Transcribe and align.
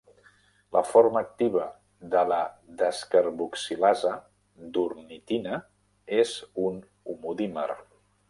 La 0.75 0.81
forma 0.91 1.19
activa 1.25 1.65
de 2.13 2.21
la 2.29 2.39
descarboxilasa 2.79 4.15
d'ornitina 4.79 5.61
és 6.23 6.35
un 6.71 6.83
homodímer. 7.13 7.69